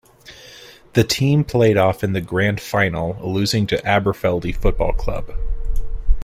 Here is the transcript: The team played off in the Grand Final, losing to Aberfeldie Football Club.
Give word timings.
The 0.93 1.03
team 1.03 1.43
played 1.43 1.77
off 1.77 2.03
in 2.03 2.13
the 2.13 2.21
Grand 2.21 2.59
Final, 2.59 3.17
losing 3.21 3.67
to 3.67 3.75
Aberfeldie 3.83 4.55
Football 4.55 4.93
Club. 4.93 5.29